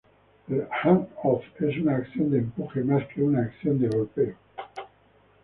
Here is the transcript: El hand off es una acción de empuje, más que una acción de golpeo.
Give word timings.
El 0.49 0.61
hand 0.71 1.05
off 1.23 1.45
es 1.61 1.77
una 1.77 1.97
acción 1.97 2.31
de 2.31 2.39
empuje, 2.39 2.83
más 2.83 3.05
que 3.09 3.21
una 3.21 3.43
acción 3.43 3.77
de 3.77 3.87
golpeo. 3.87 4.35